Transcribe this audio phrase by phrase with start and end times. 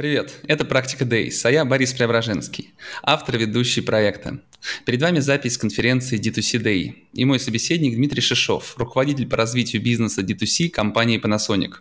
[0.00, 4.40] Привет, это «Практика Days», а я Борис Преображенский, автор ведущий проекта.
[4.86, 10.22] Перед вами запись конференции D2C Day и мой собеседник Дмитрий Шишов, руководитель по развитию бизнеса
[10.22, 11.72] D2C компании Panasonic.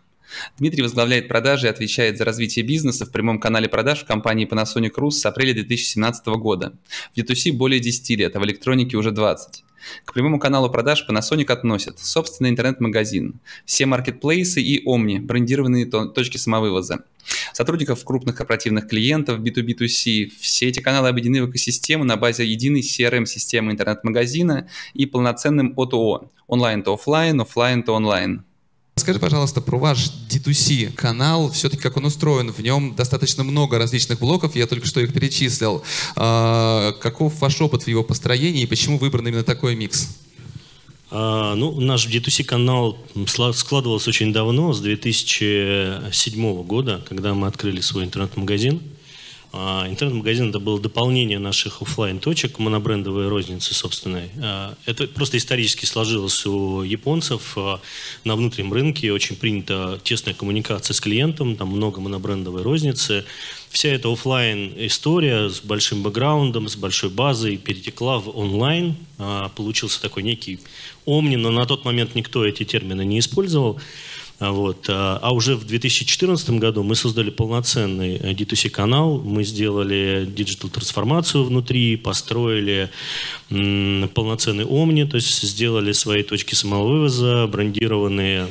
[0.58, 4.96] Дмитрий возглавляет продажи и отвечает за развитие бизнеса в прямом канале продаж в компании Panasonic
[4.98, 6.74] Rus с апреля 2017 года.
[7.16, 9.64] В D2C более 10 лет, а в электронике уже 20.
[10.06, 17.04] К прямому каналу продаж Panasonic относят собственный интернет-магазин, все маркетплейсы и Omni, брендированные точки самовывоза,
[17.54, 20.32] сотрудников крупных корпоративных клиентов, B2B2C.
[20.40, 26.84] Все эти каналы объединены в экосистему на базе единой CRM-системы интернет-магазина и полноценным O2O– онлайн
[26.84, 28.44] то офлайн, офлайн то онлайн.
[29.00, 32.52] Скажи, пожалуйста, про ваш D2C канал, все-таки как он устроен.
[32.52, 35.84] В нем достаточно много различных блоков, я только что их перечислил.
[36.16, 40.18] А, каков ваш опыт в его построении и почему выбран именно такой микс?
[41.12, 42.98] А, ну, наш D2C канал
[43.54, 48.82] складывался очень давно, с 2007 года, когда мы открыли свой интернет-магазин.
[49.52, 54.30] А, интернет-магазин это было дополнение наших офлайн точек монобрендовой розницы собственной.
[54.42, 57.54] А, это просто исторически сложилось у японцев.
[57.56, 57.80] А,
[58.24, 63.26] на внутреннем рынке очень принята тесная коммуникация с клиентом, там много монобрендовой розницы.
[63.70, 68.96] Вся эта офлайн история с большим бэкграундом, с большой базой перетекла в онлайн.
[69.56, 70.60] Получился такой некий
[71.06, 73.80] omni, но на тот момент никто эти термины не использовал.
[74.40, 74.86] Вот.
[74.90, 81.44] А, а уже в 2014 году мы создали полноценный D2C канал, мы сделали digital трансформацию
[81.44, 82.90] внутри, построили
[83.50, 88.48] полноценный Omni, то есть сделали свои точки самовывоза, брендированные.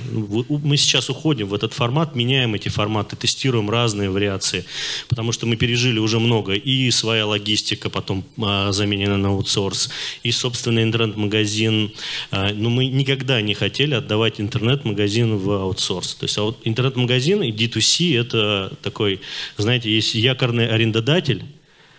[0.48, 4.64] Мы сейчас уходим в этот формат, меняем эти форматы, тестируем разные вариации,
[5.08, 6.52] потому что мы пережили уже много.
[6.52, 9.88] И своя логистика потом а, заменена на аутсорс,
[10.22, 11.92] и собственный интернет-магазин.
[12.30, 15.77] А, но мы никогда не хотели отдавать интернет-магазин в аутсорс.
[16.18, 19.20] То есть а интернет-магазин и D2C это такой,
[19.56, 21.44] знаете, есть якорный арендодатель,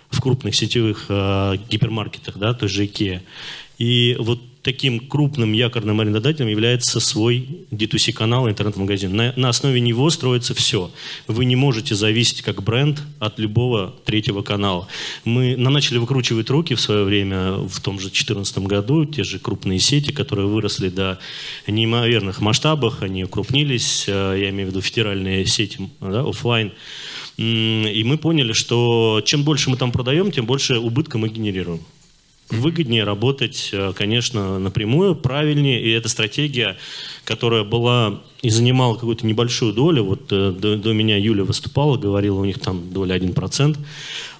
[0.09, 3.21] в крупных сетевых э, гипермаркетах, да, той же IKEA.
[3.77, 9.15] И вот таким крупным якорным арендодателем является свой D2C-канал, интернет-магазин.
[9.15, 10.91] На, на основе него строится все.
[11.25, 14.87] Вы не можете зависеть как бренд от любого третьего канала.
[15.25, 19.39] Мы нам начали выкручивать руки в свое время, в том же 2014 году, те же
[19.39, 21.17] крупные сети, которые выросли до
[21.65, 26.73] неимоверных масштабов, они укрупнились, э, я имею в виду федеральные сети, да, офлайн.
[27.37, 31.79] И мы поняли, что чем больше мы там продаем, тем больше убытка мы генерируем.
[32.49, 36.77] Выгоднее работать, э, конечно, напрямую, правильнее, и эта стратегия,
[37.23, 42.39] которая была и занимала какую-то небольшую долю, вот э, до, до меня Юля выступала, говорила,
[42.39, 43.77] у них там доля 1%,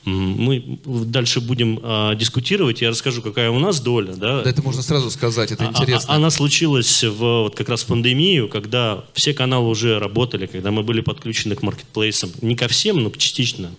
[0.05, 4.13] мы дальше будем а, дискутировать, я расскажу, какая у нас доля.
[4.13, 6.13] Да, да это можно сразу сказать, это а, а, интересно.
[6.13, 10.71] А, она случилась в, вот как раз в пандемию, когда все каналы уже работали, когда
[10.71, 12.31] мы были подключены к маркетплейсам.
[12.41, 13.71] Не ко всем, но частично.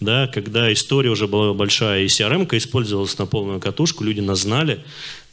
[0.00, 4.84] Да, когда история уже была большая, и CRM использовалась на полную катушку, люди нас знали,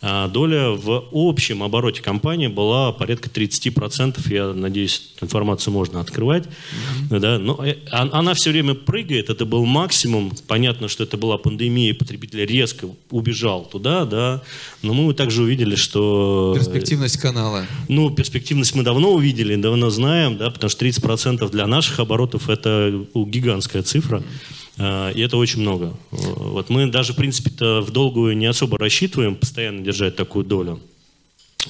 [0.04, 4.20] доля в общем обороте компании была порядка 30%.
[4.34, 6.44] Я надеюсь, информацию можно открывать.
[6.44, 7.20] Mm-hmm.
[7.20, 10.34] Да, но э, она все время прыгает, это был максимум.
[10.48, 14.42] Понятно, что это была пандемия, потребитель резко убежал туда, да.
[14.82, 16.54] Но мы также увидели, что...
[16.56, 17.66] Перспективность канала.
[17.88, 23.06] Ну, перспективность мы давно увидели, давно знаем, да, потому что 30% для наших оборотов это
[23.16, 24.18] гигантская цифра.
[24.18, 24.63] Mm-hmm.
[24.78, 25.94] Э, и это очень много.
[26.12, 30.80] Вот мы даже, в принципе-то, в долгую не особо рассчитываем постоянно держать такую долю.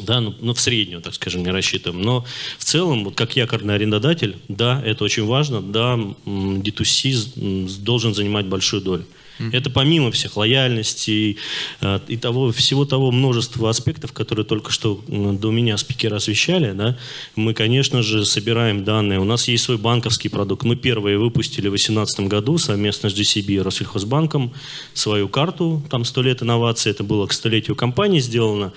[0.02, 2.02] Да, ну, ну, в среднюю, так скажем, не рассчитываем.
[2.02, 2.26] Но
[2.58, 8.82] в целом, вот как якорный арендодатель, да, это очень важно, да, D2C должен занимать большую
[8.82, 9.06] долю.
[9.52, 11.38] Это помимо всех лояльностей
[11.82, 16.98] э, и того, всего того множества аспектов, которые только что до меня спикеры освещали, да,
[17.36, 19.20] мы, конечно же, собираем данные.
[19.20, 20.64] У нас есть свой банковский продукт.
[20.64, 24.54] Мы первые выпустили в 2018 году совместно с GCB и Россельхозбанком
[24.94, 28.74] свою карту, там 100 лет инноваций, это было к столетию компании сделано.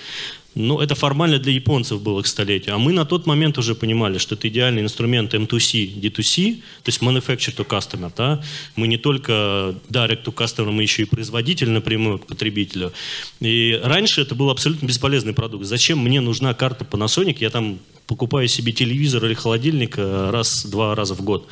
[0.59, 2.75] Ну, это формально для японцев было к столетию.
[2.75, 7.03] А мы на тот момент уже понимали, что это идеальный инструмент M2C, D2C, то есть
[7.03, 8.11] manufacturer to customer.
[8.17, 8.43] Да?
[8.75, 12.95] Мы не только direct to customer, мы еще и производитель напрямую к потребителю.
[13.41, 15.67] И раньше это был абсолютно бесполезный продукт.
[15.67, 17.37] Зачем мне нужна карта Panasonic?
[17.41, 21.49] Я там покупаю себе телевизор или холодильник э, раз-два раза в год.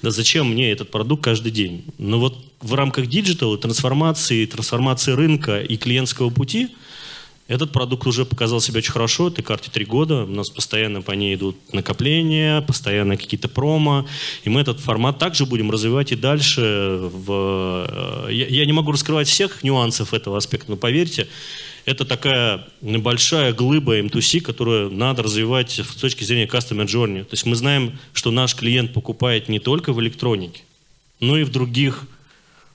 [0.00, 1.86] Да зачем мне этот продукт каждый день?
[1.98, 6.68] Но вот в рамках digital а, трансформации, трансформации рынка и клиентского пути–
[7.46, 11.12] этот продукт уже показал себя очень хорошо, этой карте три года, у нас постоянно по
[11.12, 14.06] ней идут накопления, постоянно какие-то промо,
[14.44, 17.00] и мы этот формат также будем развивать и дальше.
[17.02, 18.26] В...
[18.28, 21.28] Э, я, не могу раскрывать всех нюансов этого аспекта, но поверьте,
[21.84, 27.24] это такая небольшая глыба M2C, которую надо развивать с точки зрения Customer Journey.
[27.24, 30.62] То есть мы знаем, что наш клиент покупает не только в электронике,
[31.20, 32.06] но и в других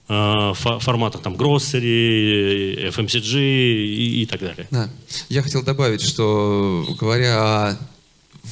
[0.10, 4.68] форматах, там, grocery, FMCG и, и так далее.
[4.72, 4.90] Да.
[5.30, 7.78] Я хотел добавить, что говоря о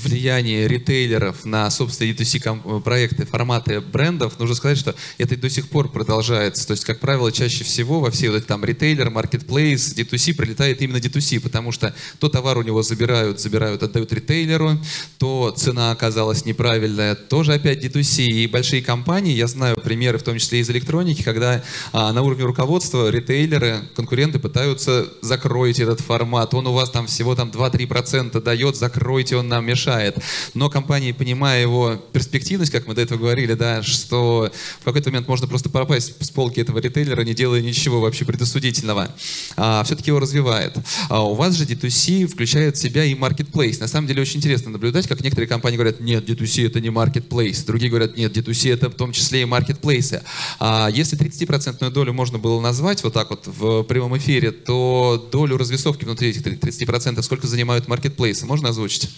[0.03, 5.69] влияние ритейлеров на, собственно, D2C проекты, форматы брендов, нужно сказать, что это и до сих
[5.69, 6.67] пор продолжается.
[6.67, 10.81] То есть, как правило, чаще всего во все вот эти там ритейлер, маркетплейс, D2C прилетает
[10.81, 14.79] именно D2C, потому что то товар у него забирают, забирают, отдают ритейлеру,
[15.17, 18.23] то цена оказалась неправильная, тоже опять D2C.
[18.25, 22.45] И большие компании, я знаю примеры, в том числе из электроники, когда а, на уровне
[22.45, 26.53] руководства ритейлеры, конкуренты пытаются закроить этот формат.
[26.53, 30.17] Он у вас там всего там 2-3% дает, закройте, он нам мешает мешает.
[30.53, 34.51] Но компании, понимая его перспективность, как мы до этого говорили, да, что
[34.81, 39.09] в какой-то момент можно просто пропасть с полки этого ритейлера, не делая ничего вообще предосудительного,
[39.55, 40.75] а, все-таки его развивает.
[41.09, 43.79] А у вас же D2C включает в себя и marketplace.
[43.79, 47.65] На самом деле очень интересно наблюдать, как некоторые компании говорят, нет, D2C это не marketplace.
[47.65, 50.21] Другие говорят, нет, D2C это в том числе и marketplace.
[50.59, 55.57] А если 30% долю можно было назвать вот так вот в прямом эфире, то долю
[55.57, 58.45] развесовки внутри этих 30% сколько занимают маркетплейсы?
[58.45, 59.09] Можно озвучить?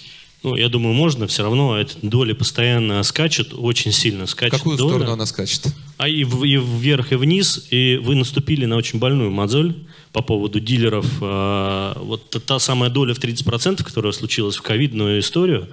[0.43, 4.53] Ну, я думаю, можно, все равно эта доля постоянно скачет, очень сильно скачет.
[4.53, 4.89] В какую доля.
[4.89, 5.67] сторону она скачет?
[5.99, 9.75] А и, в, и вверх, и вниз, и вы наступили на очень больную мозоль
[10.13, 11.05] по поводу дилеров.
[11.19, 15.67] А, вот та самая доля в 30%, которая случилась в ковидную историю,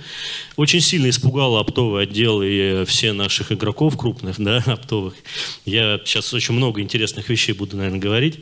[0.56, 5.14] очень сильно испугала оптовый отдел и все наших игроков крупных, да, оптовых.
[5.64, 8.40] Я сейчас очень много интересных вещей буду, наверное, говорить.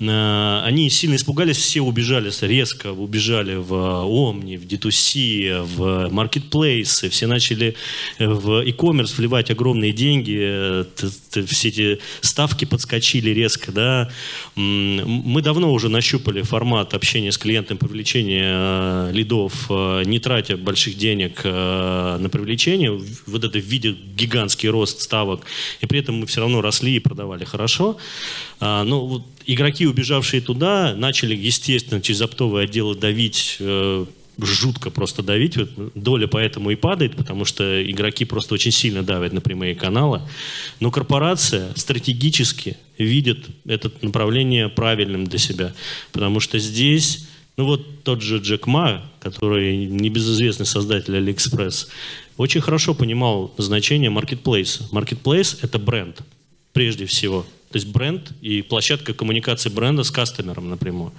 [0.00, 7.26] А, они сильно испугались, все убежали, резко убежали в Omni, в D2C, в маркетплейсы, все
[7.26, 7.76] начали
[8.18, 10.86] в e-commerce вливать огромные деньги,
[11.30, 14.10] все эти ставки подскочили резко, да.
[14.54, 20.96] Мы давно уже нащупали формат общения с клиентом, привлечения э, лидов, э, не тратя больших
[20.96, 25.44] денег э, на привлечение, вот это в виде гигантский рост ставок,
[25.80, 27.98] и при этом мы все равно росли и продавали хорошо.
[28.60, 33.58] А, но вот игроки, убежавшие туда, начали, естественно, через оптовые отделы давить
[34.38, 35.56] жутко просто давить.
[35.94, 40.22] Доля поэтому и падает, потому что игроки просто очень сильно давят на прямые каналы.
[40.80, 45.74] Но корпорация стратегически видит это направление правильным для себя.
[46.12, 51.88] Потому что здесь, ну вот тот же Джек Ма, который небезызвестный создатель AliExpress,
[52.36, 54.86] очень хорошо понимал значение маркетплейса.
[54.92, 56.20] Маркетплейс– это бренд,
[56.72, 61.12] прежде всего– то есть бренд и площадка коммуникации бренда с кастомером напрямую.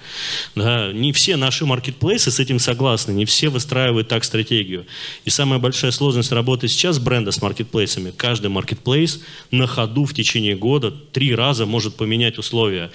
[0.56, 4.86] Да, не все наши маркетплейсы с этим согласны, не все выстраивают так стратегию.
[5.26, 8.12] И самая большая сложность работы сейчас бренда с маркетплейсами.
[8.12, 9.22] Каждый маркетплейс
[9.52, 12.92] на ходу в течение года три раза может поменять условия.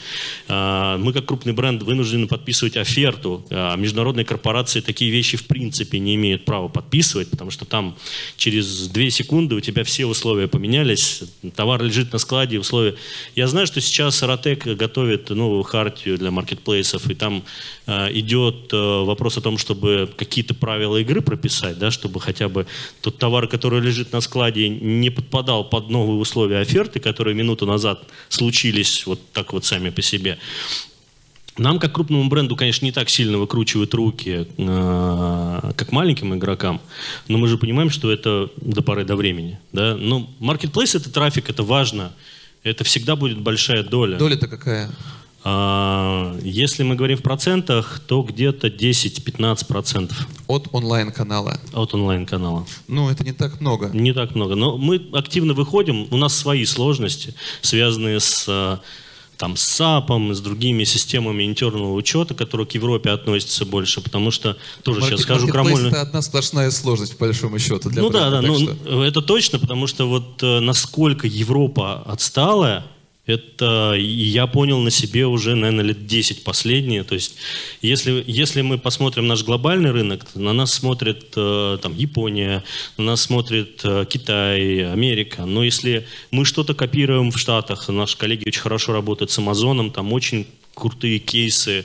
[0.49, 3.45] А, мы как крупный бренд вынуждены подписывать оферту.
[3.51, 7.99] А международные корпорации такие вещи в принципе не имеют права подписывать, потому что там
[8.39, 11.23] через две секунды у тебя все условия поменялись,
[11.55, 12.97] товар лежит на складе, условия
[13.47, 17.43] знаю, что сейчас Ротек готовит новую хартию для маркетплейсов, и там
[17.87, 22.67] э, идет э, вопрос о том, чтобы какие-то правила игры прописать, да, чтобы хотя бы
[23.01, 28.05] тот товар, который лежит на складе, не подпадал под новые условия оферты, которые минуту назад
[28.29, 30.39] случились вот так вот сами по себе.
[31.59, 36.81] Нам, как крупному бренду, конечно, не так сильно выкручивают руки, э, как маленьким игрокам,
[37.29, 39.59] но мы же понимаем, что это до поры до времени.
[39.73, 39.95] Да?
[39.97, 42.13] Но маркетплейс— это трафик, это важно—
[42.63, 44.19] это всегда будет большая доля.
[44.19, 44.91] Доля-то какая?
[45.45, 50.13] А, если мы говорим в процентах, то где-то 10-15%.
[50.47, 51.59] От онлайн-канала?
[51.73, 52.67] От онлайн-канала.
[52.87, 53.91] Ну, это не так много.
[53.93, 54.55] Не так много.
[54.55, 58.81] Но мы активно выходим, у нас свои сложности, связанные с
[59.43, 64.57] там, с САПом, с другими системами интерного учета, которые к Европе относятся больше, потому что,
[64.85, 65.89] тоже Маркет, сейчас скажу крамольно...
[65.89, 67.91] это одна сплошная сложность, по большому счету.
[67.91, 69.03] Для ну бренда, да, да, ну, что...
[69.03, 72.87] это точно, потому что вот э, насколько Европа отсталая,
[73.25, 77.05] это я понял на себе уже, наверное, лет 10 последние.
[77.05, 77.37] То есть,
[77.81, 82.65] если, если мы посмотрим наш глобальный рынок, на нас смотрит э, там, Япония,
[82.97, 85.45] на нас смотрит э, Китай, Америка.
[85.45, 90.13] Но если мы что-то копируем в Штатах, наши коллеги очень хорошо работают с Амазоном, там
[90.13, 91.85] очень крутые кейсы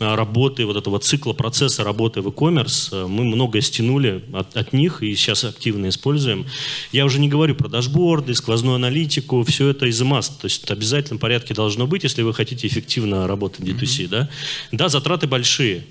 [0.00, 2.88] а, работы, вот этого цикла, процесса работы в e-commerce.
[2.92, 6.46] А, мы многое стянули от, от них и сейчас активно используем.
[6.92, 10.40] Я уже не говорю про дашборды, сквозную аналитику, все это из must.
[10.40, 14.04] То есть это в обязательном порядке должно быть, если вы хотите эффективно работать в D2C.
[14.04, 14.08] Mm-hmm.
[14.08, 14.28] Да?
[14.72, 15.84] да, затраты большие,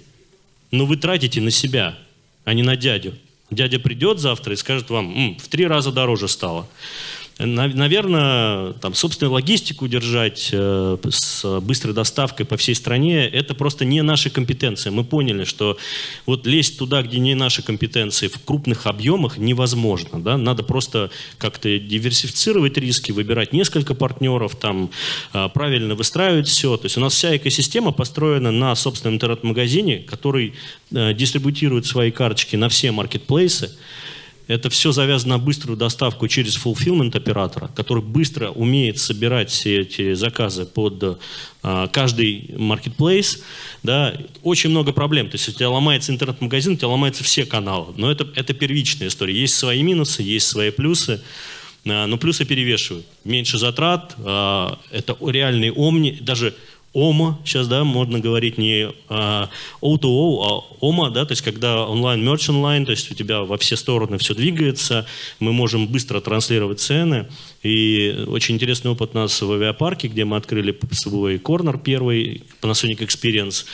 [0.71, 1.97] но вы тратите на себя,
[2.45, 3.13] а не на дядю.
[3.51, 6.67] Дядя придет завтра и скажет вам, М, в три раза дороже стало.
[7.39, 14.03] Наверное, там, собственную логистику держать э, с быстрой доставкой по всей стране, это просто не
[14.03, 14.91] наша компетенция.
[14.91, 15.77] Мы поняли, что
[16.27, 20.21] вот лезть туда, где не наши компетенции, в крупных объемах невозможно.
[20.21, 20.37] Да?
[20.37, 21.09] Надо просто
[21.39, 24.91] как-то диверсифицировать риски, выбирать несколько партнеров, там,
[25.33, 26.77] э, правильно выстраивать все.
[26.77, 30.53] То есть у нас вся экосистема построена на собственном интернет-магазине, который
[30.91, 33.75] э, дистрибутирует свои карточки на все маркетплейсы.
[34.47, 40.13] Это все завязано на быструю доставку через fulfillment оператора, который быстро умеет собирать все эти
[40.13, 41.19] заказы под
[41.61, 43.39] а, каждый marketplace.
[43.83, 44.15] Да.
[44.41, 45.29] Очень много проблем.
[45.29, 47.93] То есть, у тебя ломается интернет-магазин, у тебя ломаются все каналы.
[47.95, 49.33] Но это, это первичная история.
[49.33, 51.21] Есть свои минусы, есть свои плюсы.
[51.85, 53.05] А, но плюсы перевешивают.
[53.23, 56.55] Меньше затрат, а, это реальный омни, даже
[56.93, 59.49] ОМА, сейчас, да, можно говорить не а,
[59.81, 63.57] O2O, а ОМА, да, то есть когда онлайн, мерч онлайн, то есть у тебя во
[63.57, 65.05] все стороны все двигается,
[65.39, 67.27] мы можем быстро транслировать цены.
[67.63, 72.99] И очень интересный опыт у нас в авиапарке, где мы открыли свой корнер первый, Panasonic
[72.99, 73.65] Experience,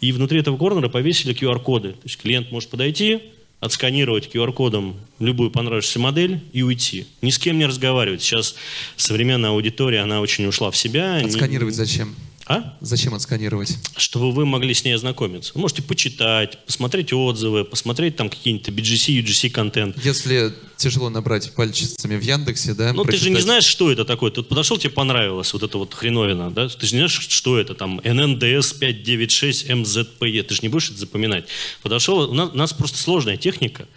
[0.00, 1.92] и внутри этого корнера повесили QR-коды.
[1.92, 3.20] То есть клиент может подойти,
[3.60, 7.06] отсканировать QR-кодом любую понравившуюся модель и уйти.
[7.20, 8.20] Ни с кем не разговаривать.
[8.20, 8.56] Сейчас
[8.96, 11.18] современная аудитория, она очень ушла в себя.
[11.18, 11.76] Отсканировать не...
[11.76, 12.16] зачем?
[12.52, 12.76] А?
[12.82, 13.78] Зачем отсканировать?
[13.96, 15.52] Чтобы вы могли с ней ознакомиться.
[15.54, 19.96] Вы можете почитать, посмотреть отзывы, посмотреть там какие-нибудь BGC, UGC контент.
[20.04, 22.92] Если тяжело набрать пальчиками в Яндексе, да?
[22.92, 23.20] Ну, прочитать...
[23.20, 24.30] ты же не знаешь, что это такое.
[24.30, 26.68] Тут подошел, тебе понравилось вот это вот хреновина, да?
[26.68, 30.42] Ты же не знаешь, что это там NNDS 596 MZPE.
[30.42, 31.46] Ты же не будешь это запоминать.
[31.82, 33.88] Подошел, у нас, у нас просто сложная техника.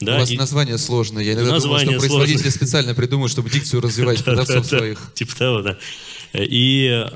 [0.00, 0.36] Да, у вас и...
[0.36, 1.22] название сложное.
[1.22, 2.66] Я иногда название думал, что производители сложное.
[2.66, 5.00] специально придумают, чтобы дикцию развивать продавцов своих.
[5.14, 5.78] Типа того, да.
[6.34, 7.06] И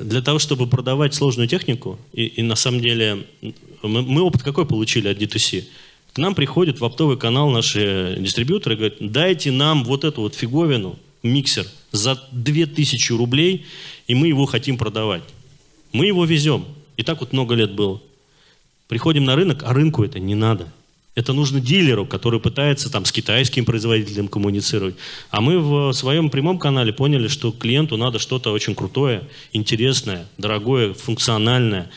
[0.00, 3.26] для того, чтобы продавать сложную технику, и, и на самом деле
[3.82, 5.64] мы, мы опыт какой получили от D2C?
[6.12, 10.34] К нам приходят в оптовый канал наши дистрибьюторы и говорят, дайте нам вот эту вот
[10.34, 13.64] фиговину, миксер, за 2000 рублей,
[14.06, 15.22] и мы его хотим продавать.
[15.92, 16.66] Мы его везем.
[16.96, 18.00] И так вот много лет было.
[18.88, 20.70] Приходим на рынок, а рынку это не надо.
[21.14, 24.94] Это нужно дилеру, который пытается там с китайским производителем коммуницировать.
[25.30, 30.94] А мы в своем прямом канале поняли, что клиенту надо что-то очень крутое, интересное, дорогое,
[30.94, 31.90] функциональное.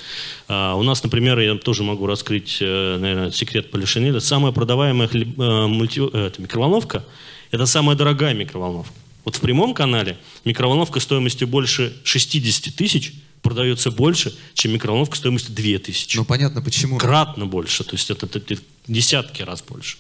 [0.50, 4.20] А у нас, например, я тоже могу раскрыть, э, наверное, секрет Полишинеля.
[4.20, 7.06] Самая продаваемая хлеб, э, мульти, э, это микроволновка–
[7.52, 8.94] это самая дорогая микроволновка.
[9.24, 13.14] Вот в прямом канале микроволновка стоимостью больше 60 тысяч–
[13.46, 16.18] продается больше, чем микроволновка стоимостью 2000.
[16.18, 16.98] Ну, понятно, почему.
[16.98, 19.98] Кратно больше, то есть это, это, это десятки раз больше.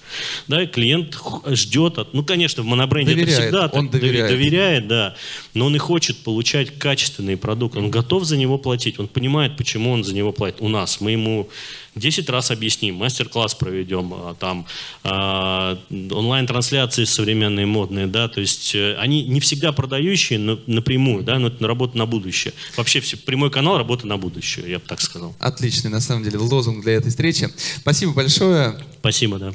[0.47, 4.31] Да, и клиент ждет, от, ну, конечно, в монобренде доверяет, это всегда он так, доверяет.
[4.31, 5.15] доверяет, да,
[5.53, 9.91] но он и хочет получать качественный продукт, он готов за него платить, он понимает, почему
[9.91, 10.61] он за него платит.
[10.61, 11.49] У нас мы ему
[11.95, 14.65] 10 раз объясним, мастер-класс проведем, а, там
[15.03, 21.39] а, онлайн-трансляции современные, модные, да, то есть э, они не всегда продающие но, напрямую, да,
[21.39, 22.53] но это работа на будущее.
[22.75, 25.35] Вообще все, прямой канал работа на будущее, я бы так сказал.
[25.39, 27.49] Отличный, на самом деле, лозунг для этой встречи.
[27.77, 28.74] Спасибо большое.
[28.99, 29.53] Спасибо, да.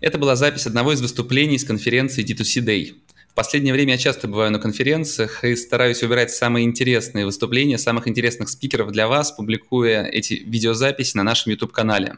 [0.00, 2.94] Это была запись одного из выступлений с конференции D2C Day.
[3.30, 8.08] В последнее время я часто бываю на конференциях и стараюсь выбирать самые интересные выступления самых
[8.08, 12.16] интересных спикеров для вас, публикуя эти видеозаписи на нашем YouTube-канале.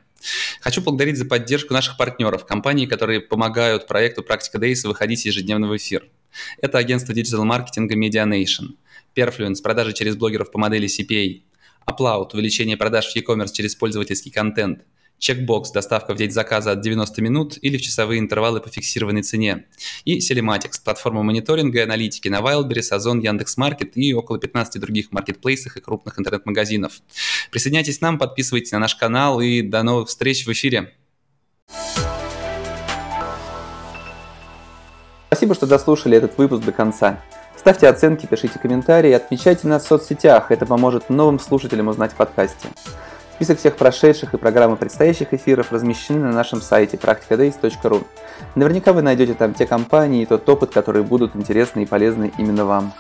[0.60, 5.76] Хочу поблагодарить за поддержку наших партнеров, компаний, которые помогают проекту «Практика Days» выходить ежедневно в
[5.76, 6.08] эфир.
[6.60, 8.76] Это агентство digital-маркетинга MediaNation,
[9.14, 11.42] Perfluence, продажи через блогеров по модели CPA,
[11.86, 14.82] Aplaut, увеличение продаж в e-commerce через пользовательский контент–
[15.22, 19.66] чекбокс «Доставка в день заказа от 90 минут» или в часовые интервалы по фиксированной цене.
[20.04, 25.76] И Sellematics– платформа мониторинга и аналитики на Wildberries, Озон, Яндекс.Маркет и около 15 других маркетплейсах
[25.76, 26.94] и крупных интернет-магазинов.
[27.52, 30.92] Присоединяйтесь к нам, подписывайтесь на наш канал и до новых встреч в эфире.
[35.28, 37.22] Спасибо, что дослушали этот выпуск до конца.
[37.56, 40.50] Ставьте оценки, пишите комментарии, отмечайте нас в соцсетях.
[40.50, 42.68] Это поможет новым слушателям узнать в подкасте.
[43.42, 48.06] Список всех прошедших и программы предстоящих эфиров размещены на нашем сайте practicadays.ru.
[48.54, 52.64] Наверняка вы найдете там те компании и тот опыт, которые будут интересны и полезны именно
[52.64, 52.92] вам.